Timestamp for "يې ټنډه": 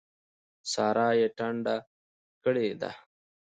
1.19-1.75